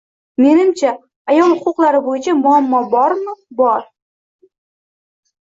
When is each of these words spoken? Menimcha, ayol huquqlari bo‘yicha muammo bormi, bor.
Menimcha, 0.43 0.93
ayol 1.33 1.53
huquqlari 1.59 1.99
bo‘yicha 2.07 2.35
muammo 2.39 2.81
bormi, 2.95 3.37
bor. 3.61 3.87